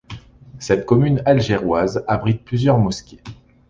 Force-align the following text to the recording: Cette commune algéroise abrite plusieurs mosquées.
Cette 0.57 0.87
commune 0.87 1.21
algéroise 1.27 2.03
abrite 2.07 2.43
plusieurs 2.43 2.79
mosquées. 2.79 3.21